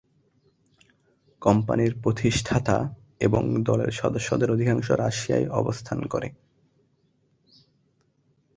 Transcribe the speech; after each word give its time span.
কোম্পানির 1.41 1.93
প্রতিষ্ঠাতা 2.03 2.77
এবং 3.19 3.43
দলের 3.63 3.91
সদস্যদের 3.91 4.51
অধিকাংশ 4.51 4.87
রাশিয়ায় 4.91 5.47
অবস্থান 5.51 5.99
করে। 6.07 6.29